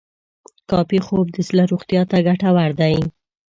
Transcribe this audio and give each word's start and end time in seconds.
کافي 0.69 0.99
خوب 1.05 1.25
د 1.31 1.37
زړه 1.47 1.63
روغتیا 1.71 2.01
ته 2.11 2.17
ګټور 2.27 2.69
دی. 2.81 2.95